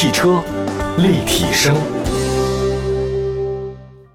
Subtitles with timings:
[0.00, 0.40] 汽车
[0.98, 1.74] 立体声，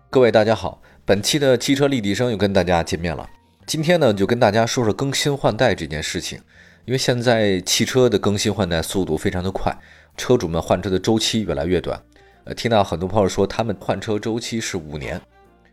[0.10, 3.30] 各位大家好，本期的汽车立体声又跟大家见面了。
[3.66, 6.40] 今天呢，就跟大家说说更新换代这件事情。
[6.86, 9.78] 因为现在汽车的更新换代速度非常的快，
[10.16, 12.02] 车主们换车的周期越来越短。
[12.46, 15.20] 呃，听到很多朋友说他们换车周期是五年，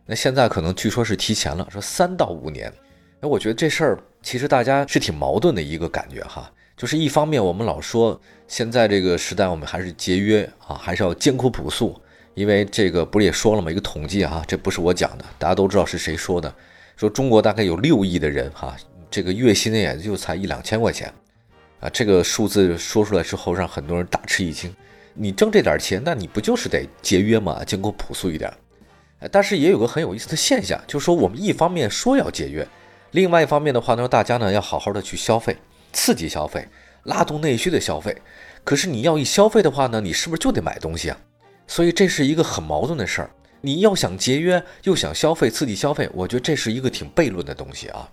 [0.07, 2.73] 那现在可能据说是提前了，说三到五年。
[3.21, 6.51] 那我觉得这事儿其实大家是挺矛盾的一个感觉哈。
[6.81, 12.01] 就是一方面，我们老说现在这个时代，我们还是节约啊，还是要艰苦朴素。
[12.33, 13.71] 因为这个不是也说了吗？
[13.71, 16.51] 一个统计啊，这不是我讲的，大家都知道是谁说的。
[16.97, 18.75] 说中国大概有六亿的人哈，
[19.11, 21.13] 这个月薪呢也就才一两千块钱
[21.81, 21.89] 啊。
[21.91, 24.75] 这个数字说出来之后，让很多人大吃一惊。
[25.13, 28.51] 你挣这点钱，那你不就是得节约嘛，艰苦朴素一点？
[29.31, 32.67] 但是也有个很有意思的现象，就是说我们一方面说要节约，
[33.11, 35.55] 另外一方面的话呢，大家呢要好好的去消费。
[35.93, 36.69] 刺激消费，
[37.05, 38.17] 拉动内需的消费。
[38.63, 41.19] 可是你要一消费的话呢，你是不是就得买东西啊？
[41.67, 43.31] 所以这是一个很矛盾的事儿。
[43.63, 48.09] 你要想节约，又想消费，刺激消费，我觉得这是一个挺悖论的东西啊。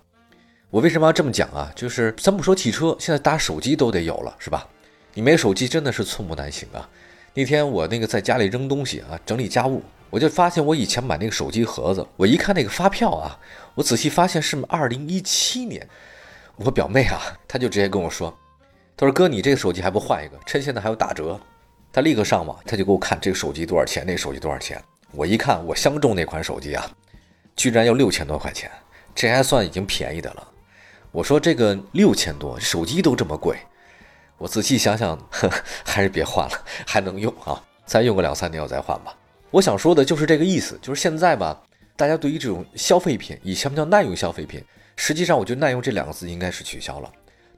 [0.69, 1.71] 我为什么要这么讲啊？
[1.75, 4.67] 就是咱不说汽车，现在打手机都得有了，是吧？
[5.13, 6.89] 你没手机真的是寸步难行啊。
[7.33, 13.39] 那天我那个在家里扔东西啊，整理家务，我就发现我以前买那个手机盒子，我一看那个发票啊，
[13.75, 15.87] 我仔细发现是二零一七年。
[16.57, 18.35] 我表妹啊，她就直接跟我说
[18.97, 20.37] ：“她说哥，你这个手机还不换一个？
[20.45, 21.39] 趁现在还有打折。”
[21.93, 24.83] 她立刻上网，她就给我看这个手机多少钱，那手机多少钱。
[25.11, 26.85] 我一看，我相中那款手机啊，
[27.55, 28.69] 居然要六千多块钱，
[29.15, 30.47] 这还算已经便宜的了。
[31.11, 33.57] 我说这个六千多，手机都这么贵，
[34.37, 35.49] 我仔细想想，呵
[35.85, 39.15] 还是别换了，还能用啊，再用个两三年我再换吧。
[39.51, 41.59] 我想说的就是这个意思，就是现在吧，
[41.95, 44.63] 大家对于这种消费品，以前不叫耐用消费品。
[44.97, 47.09] 实际上，我觉得耐用这两个字应该是取消了，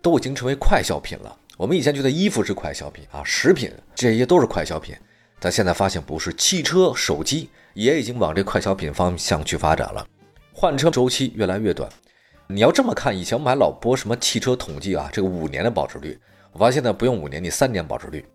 [0.02, 1.36] 都已经成为快消品了。
[1.58, 4.94] 我们以前觉得衣服是快消品啊，食品这些都是快消品，
[5.40, 10.06] 但现在发现不是，汽车、手机也已经往这快消品方向去发展了，
[10.53, 11.90] 换车周期越来越短。
[12.47, 16.19] 你要这么看，以前我们还老播什么汽车统计啊，这个五年的保值率，
[16.52, 18.25] 我发现呢不用五年，你三年保值率。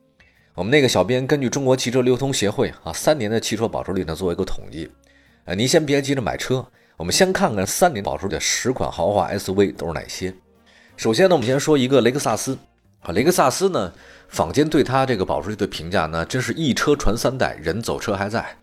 [0.54, 4.90] 我们那个小编根据中国汽车流通协会啊，三年的汽车保值率呢做一个统计。
[5.44, 6.66] 呃，您先别急着买车。
[6.96, 10.32] 我们先看看三年保值的十款豪华 SUV 都是哪些。
[10.96, 12.56] 首先呢，我们先说一个雷克萨斯
[13.00, 13.92] 啊，雷克萨斯呢，
[14.28, 18.56] 坊间对它这个保值率的评价呢，真是一车传三代，人走车还在。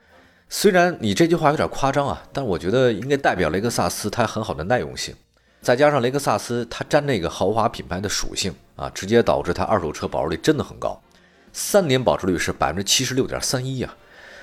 [0.47, 5.14] 虽然你这句话有点夸张啊，但我觉得应该代表雷克萨斯它很好的耐用性，
[5.62, 10.97] 再加上雷克萨斯它沾那个豪华品牌的属性啊，直接导致它二手车保值率真的很高，
[11.52, 13.94] 三年保值率是百分之七十六点三一呀。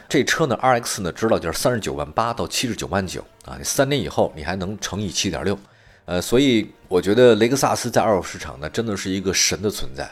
[0.09, 5.59] 这车呢，RX 呢，知道就是三十九万八到七十九万九啊，你三年以后你还能乘以七点六，
[6.07, 10.11] 呃，所以我觉得雷克萨斯在二手市场呢，真的是一个神的存在。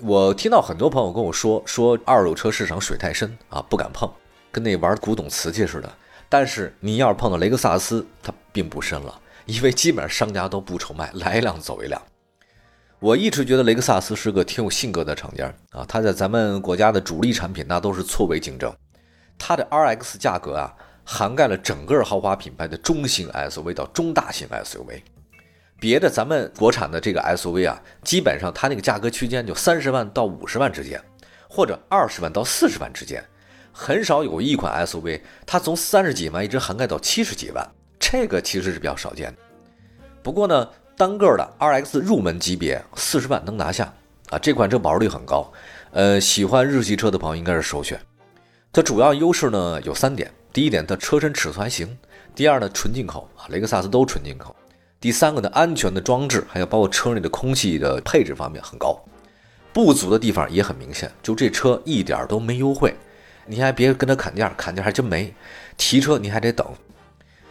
[0.00, 4.10] 我听到很多朋友跟我说，说二手车市场水太深啊，不敢碰，
[4.50, 5.88] 跟那玩古董瓷器似的。
[6.28, 12.02] 但是你要是碰到雷克萨斯，它并不深了，因为基本上商家都不愁卖，来一辆走一辆。
[12.98, 18.74] 我一直觉得雷克萨斯是个挺有性格的厂家啊，它在咱们国家的主力产品那都是错位竞争。
[19.38, 20.74] 它的 RX 价格啊，
[21.04, 25.02] 涵盖了整个豪华品牌的中型 SUV 到中大型 SUV。
[25.80, 31.02] 别的咱们国产的这个 SUV 啊，基本上它那个价格区间就三十万到五十万之间，
[31.48, 33.22] 或者二十万到四十万之间，
[33.70, 37.68] 很少有一款 SUV 它从三十几万一直涵盖到七十几万，
[37.98, 39.38] 这个其实是比较少见的。
[40.22, 43.92] 不过呢，单个的 RX 入门级别四十万能拿下
[44.30, 45.52] 啊，这款车保值率很高，
[45.90, 48.00] 呃，喜欢日系车的朋友应该是首选。
[48.74, 51.86] 它主要优势呢有三点，第一点，它车身尺寸还行；
[52.34, 54.52] 第二呢，纯进口啊，雷克萨斯都纯进口；
[55.00, 59.00] 第三个呢，安全的装置还有包括车内的空气的配置方面很高，
[59.72, 62.92] 不足的地方也很明显，就这车一点都没优惠，
[63.46, 65.32] 你还别跟他砍价，砍价还真没，
[65.76, 66.66] 提车你还得等。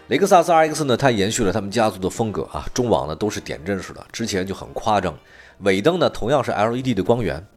[0.09, 5.17] 雷克萨斯 RX 呢，它延续了他们家族的风格啊，中网呢都是点阵式的，之前就很夸张，
[5.59, 7.47] 尾灯呢同样是 LED 的光源。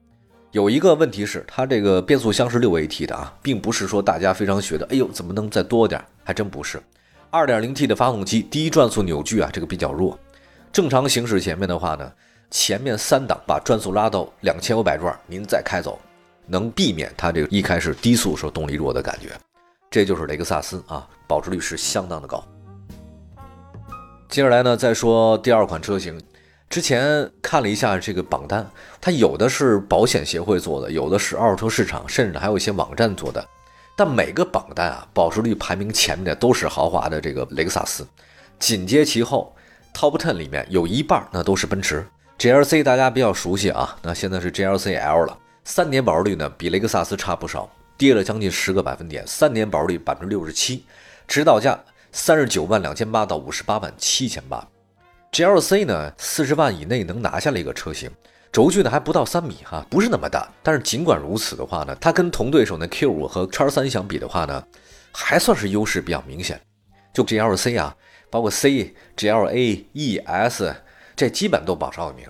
[0.53, 6.03] 有一个问题是，它这个变速箱是六 AT 的啊，并不是说大家非常觉得，哎呦，怎么能再多点？
[6.25, 6.81] 还真不是。
[7.33, 10.19] 2.0T 的发动机，低转速扭矩啊，这个比较弱。
[10.73, 12.11] 正常行驶前面的话呢，
[12.51, 15.99] 前面三档把转速拉到两千五百转，您再开走，
[16.47, 19.31] 能避免它这个一开始低速时候动力弱的感觉。
[19.91, 22.43] 这就是雷克萨斯啊，保值率是相当的高。
[24.29, 26.19] 接下来呢，再说第二款车型。
[26.69, 28.69] 之前看了一下这个榜单，
[29.01, 33.47] 它有的是保险协会做的，有的是二手车市场，甚至还有一些网站做的。
[33.97, 38.07] 但每个榜单啊，保值率排名前面的都是豪华的这个雷克萨斯，
[38.59, 39.55] 紧接其后
[39.95, 42.07] ，Top Ten 里面有一半那都是奔驰。
[42.39, 45.39] GLC 大家比较熟悉啊，那现在是 GLC L 了。
[45.65, 50.85] 三年保值率呢比雷克萨斯差不少，跌了将近十个百分点，三年保值率百分之六十七，
[51.27, 51.79] 指导价
[52.13, 54.69] 三十九万两千八到五十八万七千八。
[55.37, 58.11] GLC 呢，四十万以内能拿下了一个车型，
[58.51, 60.51] 轴距呢还不到三米哈，不是那么大。
[60.63, 64.65] 但是尽管如此的话呢，它跟同对手的 Q 五和叉三相比的话呢，
[65.13, 66.59] 还算是优势比较明显。
[67.13, 67.95] 就 GLC 啊，
[68.31, 70.75] 包括 C、GLA、E、S，
[71.15, 72.27] 这基本都榜上有名。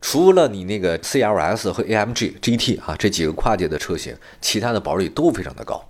[0.00, 5.86] 除了你那个 CLS 和 AMG GT 啊这几个跨界的车型，其他的保值率都非常的高。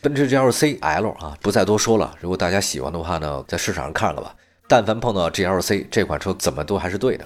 [0.00, 2.14] 奔驰 GLC L 啊，不再多说了。
[2.20, 4.32] 如果大家喜欢的话呢，在市场上看看吧。
[4.66, 7.24] 但凡碰到 GLC 这款车，怎么都还是对的。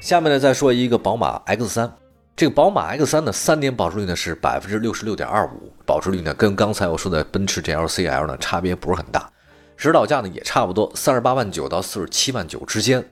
[0.00, 1.90] 下面呢，再说一个宝马 X3。
[2.36, 9.30] 这个宝马 X3 的三年保值率呢是百分之六十六点二五，保值率呢跟刚才我说的奔驰 GLC L 呢差别不是很大，
[9.76, 13.04] 指导价呢也差不多三十八万九到四十七万九之间。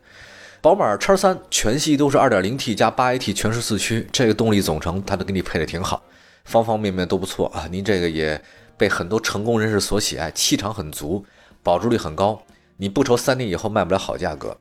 [0.62, 6.02] 宝马 X3 全系都是 2.0T 加 8AT 全时四驱，这个动力总成它都给你配的挺好，
[6.44, 7.68] 方方面面都不错啊。
[7.70, 8.42] 您这个也
[8.78, 11.24] 被很多成功人士所喜爱，气场很足，
[11.62, 12.42] 保值率很高。
[12.80, 14.56] 你不愁三年以后卖不了好价格，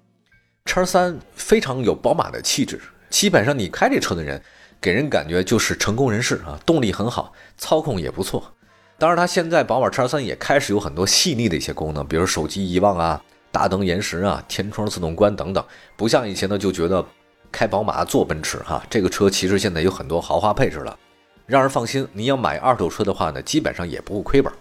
[0.65, 2.81] 叉三非常有宝马的气质，
[3.11, 4.41] 基本上你开这车的人，
[4.81, 8.51] 给人感觉就是成功人士啊，动力很好，操控也不错。
[8.97, 15.63] 当然，它现在宝马叉三也开始有很多细腻的一些功能，比如手机遗忘啊、大灯延时啊、天窗自动关等等，
[15.95, 17.05] 不像以前呢就觉得
[17.51, 20.97] 开宝马坐奔驰哈，这个车其实现在有很多豪华配置了，
[21.45, 22.07] 让人放心。
[22.13, 24.51] 你要买二手车的话呢，基本上也不会亏本。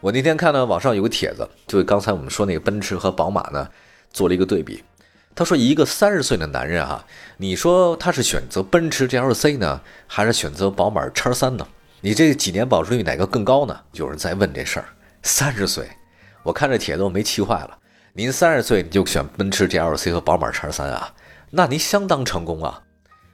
[0.00, 3.68] 我那天看到网上有个帖子，就刚才我们说那个奔驰和宝马呢，
[4.12, 4.84] 做了一个对比。
[5.34, 7.04] 他说，一个三十岁的男人啊，
[7.36, 11.66] 你说他是选择奔驰 GLC 呢，还是选择宝马叉三呢？
[12.00, 13.76] 你这几年保值率哪个更高呢？
[13.92, 14.86] 有人在问这事儿。
[15.24, 15.88] 三十岁，
[16.44, 17.76] 我看这帖子我没气坏了。
[18.12, 21.12] 您三十岁你就选奔驰 GLC 和宝马叉三啊？
[21.50, 22.82] 那您相当成功啊！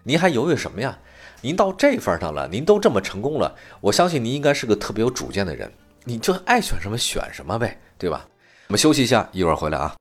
[0.03, 0.99] 您还犹豫什么呀？
[1.43, 5.71] 您到这份上了，您都这么成功了，我相信您应该是个特别有主见的人。
[6.07, 8.27] 你就爱选什么选什么呗，对吧？
[8.69, 9.95] 我们休息一下，一会儿回来啊。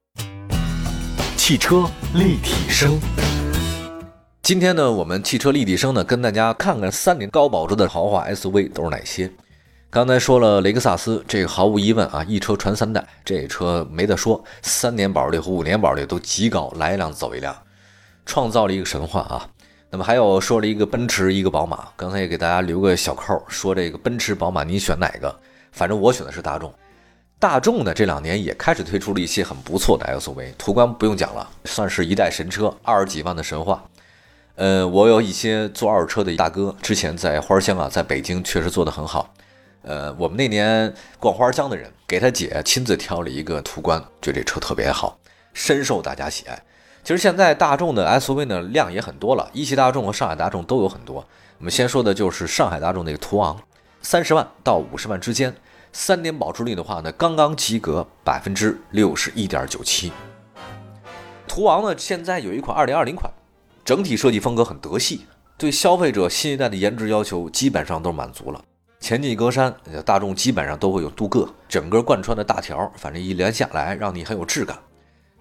[1.38, 3.00] 汽车立体声，
[4.42, 9.32] 今天呢，我们汽车立体声呢，跟大家看看三年高保值的豪华 SUV 都是哪些。
[9.90, 17.56] 刚才说了雷克萨斯，这个毫无疑问啊，一车传三代，这车没得说，三年保值率和五年保值率都极高，来一辆走一辆，
[18.26, 19.48] 创造了一个神话啊。
[19.90, 25.34] 那么还有说了一个奔驰，一个宝马，刚才也给大家留个小扣，说这个奔驰、宝马，你选哪个？
[25.74, 26.74] 反正我选的是大众，
[27.40, 33.84] 大众呢这两年也开始推出了一些很不错的 SUV，途观不用讲了，算是一代神车，二十几万的神话。
[34.56, 39.34] 呃，我有一些做二手车的大哥，之前在花乡啊，在北京确实做得很好。
[39.82, 45.18] 呃，我们那年逛花乡的人，给他姐亲自挑了一个途观，觉得这车特别好，
[45.54, 46.64] 深受大家喜爱。
[47.04, 51.26] 其实现在大众的 SUV 呢量也很多了，一汽大众和上海大众都有很多。
[51.58, 53.60] 我们先说的就是上海大众那个途昂。
[54.04, 55.56] 三十万到五十万之间，
[55.94, 60.12] 三年保值率的话呢，刚刚及格，百分之六十一点九七。
[61.48, 63.32] 途昂呢，现在有一款二零二零款，
[63.86, 65.26] 整体设计风格很德系，
[65.58, 68.62] 对消费者新一代的颜值要求基本上都满足了。
[69.00, 69.74] 前进格栅，
[70.04, 74.78] 大众基本上都会有镀铬，整个贯穿的大条，反正一连下来让你很有质感。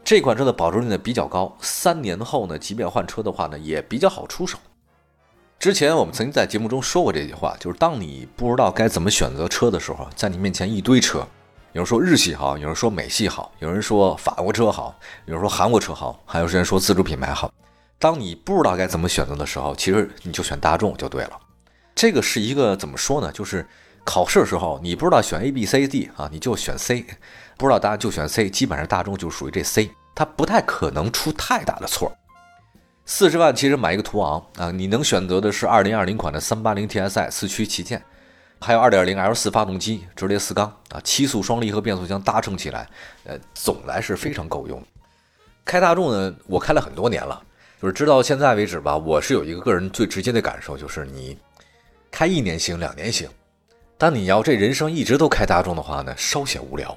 [0.05, 4.57] 这款车的保值率呢比较高，三年后呢，即便换车的话呢，也比较好出手。
[5.63, 11.25] 之前我们曾经在节目中说过这句话，就是当你不知道该怎么选择车的时候，在你面前一堆车，
[11.73, 17.49] 有人说日系好，有人说美系好，有人说法国车好，有人说韩国车好，还有人说自主品牌好。
[18.01, 21.39] 当你不知道该怎么选择的时候，其实你就选大众就对了。
[21.95, 23.31] 这个是一个怎么说呢？
[23.31, 23.65] 就是
[24.03, 27.05] 考试的时候你不知道选 A、B、C、D 啊，你就选 C；
[27.57, 28.51] 不知道答案就选 C。
[28.51, 32.13] 基本上大众就属于这 C，它不太可能出太大的错。
[33.15, 38.03] 四十万其实买一个途昂啊，你能选择的是二零二零款的三八零 TSI 四驱旗舰，
[38.59, 42.89] 还有二点零 L 四发动机直列四缸啊，七速双离合变速箱搭乘起来，
[43.25, 44.83] 呃，总来是非常够用。
[45.63, 47.39] 开大众呢，我开了很多年了，
[47.83, 51.37] 就是直到现在为止吧，我是有一个个人最直接的感受，就是你
[52.11, 53.29] 开一年行，两年行，
[53.99, 56.97] 但你要这人生一直都开大众的话呢，稍显无聊。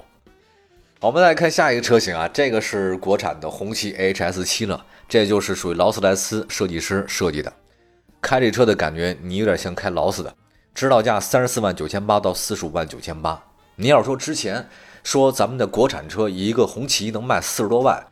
[1.06, 4.84] 我们来看下一个车型啊，这个是国产的红旗 HS 七了。
[5.08, 7.52] 这就是属于劳斯莱斯设计师设计的，
[8.20, 10.34] 开这车的感觉，你有点像开劳斯的。
[10.74, 13.40] 指导价三十四万九千八到四十五万九千八。
[13.76, 14.68] 你要说之前
[15.04, 18.04] 说咱们的国产车一个红旗能卖四十多万，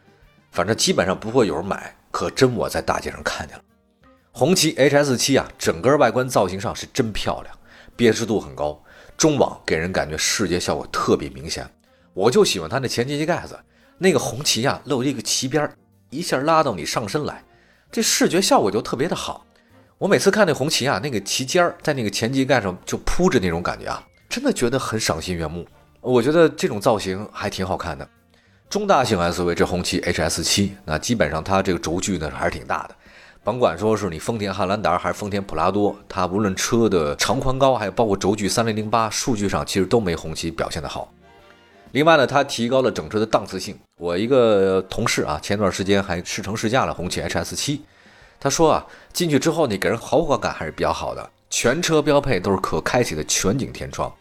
[0.52, 1.96] 反正基本上不会有人买。
[2.12, 3.64] 可真我在大街上看见了，
[4.30, 7.52] 红旗 HS 七啊，整个外观造型上是真漂亮，
[7.96, 8.80] 辨识度很高，
[9.16, 11.68] 中网给人感觉视觉效果特别明显。
[12.14, 13.59] 我就喜欢它那前机盖子，
[13.99, 15.75] 那个红旗啊露一个旗边儿。
[16.11, 17.42] 一下拉到你上身来，
[17.90, 19.44] 这视觉效果就特别的好。
[19.99, 25.66] 我每次看那红旗啊，那个旗尖儿在那个前机盖上就铺着那种感觉啊，真的觉得很赏心悦目。
[26.00, 28.09] 我觉得这种造型还挺好看的。
[28.71, 32.94] 中大型 SUV 这红旗 HS7，那基本上它这个轴距呢还是挺大的。
[33.42, 41.12] 甭管说是你丰田汉兰达还是丰田普拉多，它无论车的长宽高，还有包括轴距三零零八，数据上其实都没红旗表现的好。
[41.94, 43.78] 另外呢，它提高了整车的档次性。
[44.00, 47.78] 我一个同事啊，前段时间还试乘试驾了红旗 HS7，
[48.40, 51.30] 他说啊，进去之后你给人豪华感还是比较好的。
[51.48, 54.12] 全车标配都是可开启的全景天窗，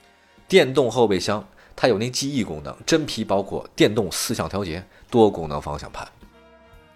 [0.48, 1.44] 电动后备箱。
[1.76, 6.08] 它有那记忆功能，真皮包括电动四项调节、多功能方向盘。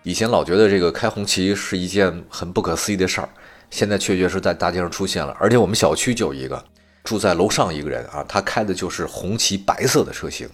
[0.04, 3.30] 以前老觉得这个开红旗是一件很不可思议的事儿，
[3.72, 6.64] 现在确确实在大街上出现了，而且我们小区就有一个
[7.04, 10.48] 住在楼上一个人啊，他开的就是红旗白色的车型。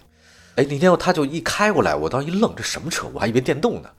[0.56, 3.08] 哎，那天他就一开过来，我当时一愣，这什么车？
[3.14, 3.90] 我还以为电动呢。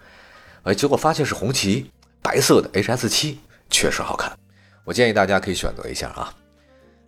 [0.63, 1.91] 哎，结果发现是红旗
[2.23, 3.37] 白色的 HS7，
[3.69, 4.33] 确实好看。
[4.85, 6.33] 我建议大家可以选择一下啊。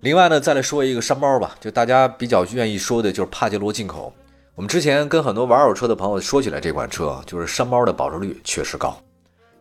[0.01, 4.13] 另外呢，再来说一个山猫吧，就大家比较愿意说的，就是帕杰罗进口。
[4.55, 8.99] 我们之前跟很多玩二手车的朋友说起来，这款车就是山猫的保值率确实高，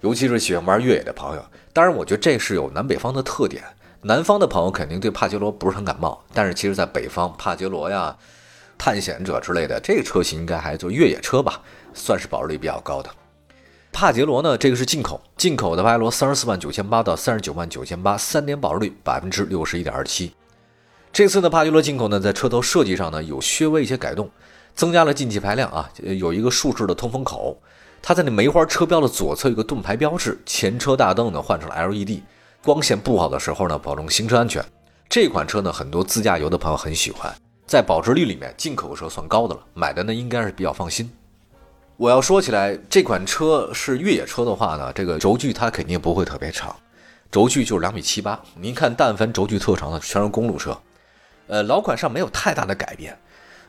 [0.01, 1.46] 尤其是喜欢玩越野的朋友。
[1.74, 3.63] 当然，我觉得这是有南北方的特点。
[4.01, 8.15] 南方的朋友肯定对帕杰罗不是很感冒，但是其实在北方，帕杰罗呀、
[8.77, 11.62] 探险者之类的这个车型应该还就越野车吧，
[11.94, 13.10] 算是保值率比较高的。
[13.91, 20.34] 帕杰罗呢，这个是进口，进口的帕杰罗三十四万九千八到三十九万九千八，三年保值率百分之六十一点二七。
[21.13, 24.29] 这次呢，帕杰罗进口呢，在车头设计上呢，有稍微一些改动，
[24.75, 25.89] 增加了进气排量啊，
[26.20, 27.58] 有一个竖式的通风口，
[28.01, 32.20] 它在那梅花车标的左侧有个盾牌标志，前车大灯呢换成了 LED，
[32.62, 34.62] 光线不好的时候呢，保证行车安全。
[35.08, 37.34] 这款车呢，很多自驾游的朋友很喜欢，
[37.75, 41.12] 在保值率里面，进口车算高的了，买的呢应该是比较放心。
[41.98, 46.74] 我要说起来，这款车是越野车的话呢，这个轴距它肯定不会特别长，
[47.29, 48.41] 轴距就是两米七八。
[48.55, 50.77] 您看，但凡轴距特长的全是公路车。
[51.48, 53.17] 呃，老款上没有太大的改变，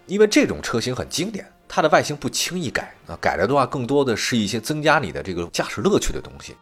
[0.07, 6.55] 因为这种车型很经典，它的外形不轻易改啊，改了的话更多的是一些增加你的这个驾驶乐趣的东西。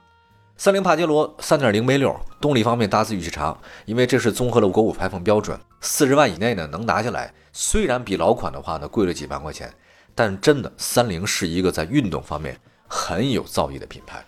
[0.57, 7.33] 三菱帕杰罗三点零 V 六，动力方面大致预期长，因为这是综合了国五排放标准，四十万以内呢能拿下来。
[7.53, 9.73] 虽然比老款的话呢贵了几万块钱。
[10.17, 12.57] 但真的，三菱是一个在运动方面
[12.87, 14.25] 很有造诣的品牌。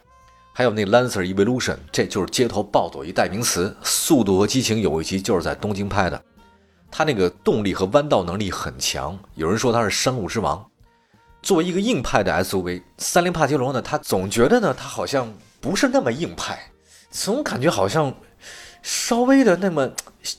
[0.53, 3.69] 还有那 Lancer Evolution，这就是街头暴走一代名词。
[3.87, 6.21] 《速度和激情》有一集就是在东京拍的，
[6.91, 10.69] 它那个动力和弯道能力很强，有人说它是山路之王。
[11.41, 15.33] 作为一个硬派的 SUV，三菱帕杰罗呢，它总觉得呢，它好像
[15.67, 16.71] 不是那么硬派，
[17.11, 18.15] 总感觉好像。
[18.83, 19.91] 稍微的那么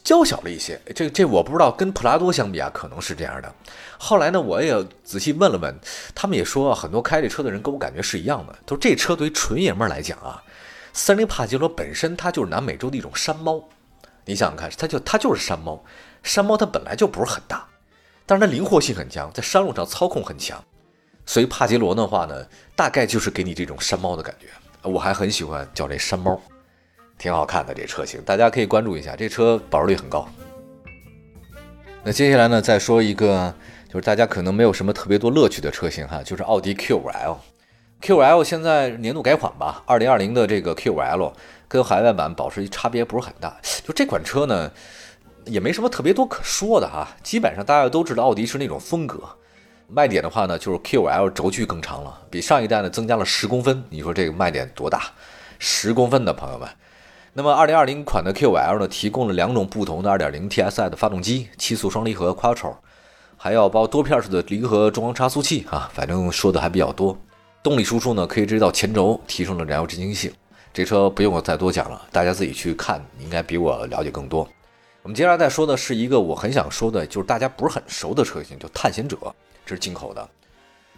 [0.05, 3.53] 娇小了一些，这这我不知道，跟普拉多相比啊，可能是这样的。
[3.97, 5.77] 后来呢，我也仔细问了问，
[6.15, 10.41] 他们也说很多开这车的人跟我感觉是一样的，都说这车对于纯爷们儿来讲啊，
[10.93, 13.61] 三菱帕杰罗本身它就是南美洲的一种山猫。
[14.23, 15.83] 你想想看，它就它就是山猫，
[16.23, 17.67] 山猫它本来就不是很大，
[18.25, 20.63] 但是它灵活性很强，在山路上操控很强，
[21.25, 22.45] 所以帕杰罗的话呢，
[22.77, 24.47] 大概就是给你这种山猫的感觉。
[24.87, 26.41] 我还很喜欢叫这山猫。
[27.17, 29.15] 挺好看的这车型，大家可以关注一下。
[29.15, 30.27] 这车保值率很高。
[32.03, 33.51] 那接下来呢，再说一个，
[33.89, 37.37] 就是大家可能没有什么特别多乐趣的车型哈，就是奥迪 Q5L。
[38.03, 41.33] Q5L 现在年度改款吧，二零二零的这个 Q5L
[41.67, 43.57] 跟海外版保值差别不是很大。
[43.83, 44.71] 就这款车呢，
[45.45, 47.07] 也没什么特别多可说的哈。
[47.23, 49.27] 基本上大家都知道奥迪是那种风格，
[49.89, 53.81] 卖点的话呢，就是 Q L 轴距更长了，比上一代呢增加了十公分。
[53.89, 55.03] 你说这个卖点多大？
[55.59, 56.67] 十公分的朋友们。
[57.31, 62.75] 那么，二零二零款的 Q L 呢，提供了两种不同的二点零 TSI 的发动机，七速双离合 Quattro，
[63.37, 67.17] 还要包多片式的离合中央差速器啊，反正说的还比较多。
[67.63, 70.29] 动力输出呢，可以直接到前轴，提升了燃油执行性。
[70.73, 74.45] 这车不用我再多讲了，大家自己去看，应该比我了解更多。
[75.03, 79.17] 我们接下来再说的是一个我很想说的，就是大家不是很熟的车型，就探险者，
[79.67, 80.27] 这是进口的。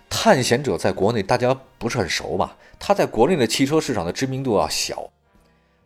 [0.09, 2.55] 探险者在国内大家不是很熟吧？
[2.79, 5.09] 它在国内的汽车市场的知名度要小。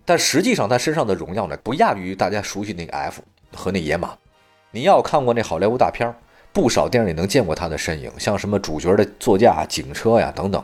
[0.06, 3.22] 但实际上，他身上的荣耀呢，不亚于大家熟悉那个 F
[3.56, 4.18] 和那野马。
[4.72, 6.16] 你要看过那好莱坞大片儿，
[6.52, 10.62] 不少电影里能见过他的身影，像什么主角的座驾、警车呀等等，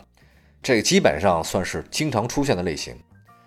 [0.62, 2.94] 这个基本上算是经常出现的类型。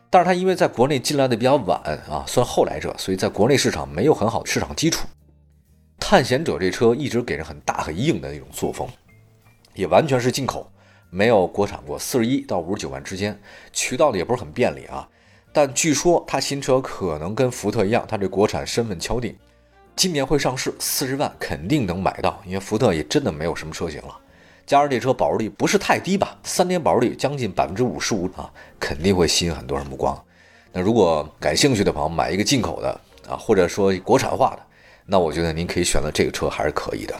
[0.09, 1.79] 但是他因为在国内进来的比较晚
[2.11, 5.07] 啊，算后来者，所以在国内市场没有很好的市场基础。
[6.04, 8.87] 探险者这车一直给人很大很硬的那种作风，
[9.73, 10.68] 也完全是进口，
[11.11, 13.40] 没有国产过，四十一到五十九万之间，
[13.73, 15.09] 渠道的也不是很便利啊。
[15.52, 19.35] 但据说它新车可能跟福特一样，它这国产身份敲定，
[19.94, 24.18] 今年会上市，四十万肯定能买到，因为福特也真的没有什么车型了。
[24.66, 30.21] 加上这车保值率不是太低吧，三年保值率将近百分之五十五啊，肯定会吸引很多人目光。
[30.73, 34.66] 那如果感兴趣的朋友买一个进口的啊，或者说国产化的，
[35.06, 37.14] 那我觉得您可以选择这个车还是可以的。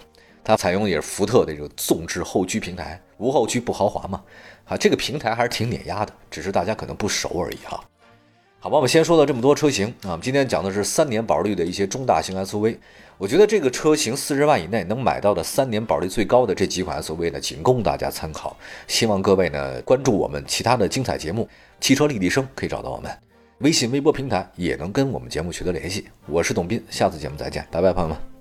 [0.44, 4.22] 它采用的也是福特的这个纵置后驱平台，无后驱不豪华嘛，
[4.64, 7.82] 啊，这个平台还是挺碾压的，只是大家可能不熟而已哈。
[8.58, 12.76] 好吧，我们先说了这么多车型啊，我们今天讲的是三年保率的一些中大型 SUV。
[13.18, 18.56] 我觉得这个车型四十万以内能买到的三年保率最高的这几款 SUV 呢，仅供大家参考。
[18.88, 21.48] 希望各位呢关注我们其他的精彩节目，
[21.80, 23.10] 汽车立体声可以找到我们，
[23.62, 26.04] 微信、微博平台也能跟我们节目取得联系。
[26.26, 28.31] 我是董斌，下次节目再见，拜拜，朋友们。